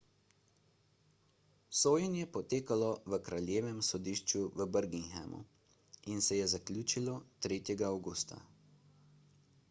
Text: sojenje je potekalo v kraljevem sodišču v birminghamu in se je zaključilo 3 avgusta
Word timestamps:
sojenje 1.79 2.21
je 2.21 2.29
potekalo 2.37 2.87
v 3.15 3.19
kraljevem 3.27 3.83
sodišču 3.87 4.41
v 4.61 4.65
birminghamu 4.77 5.41
in 6.13 6.23
se 6.29 6.39
je 6.39 6.47
zaključilo 6.55 7.19
3 7.49 7.77
avgusta 7.91 8.39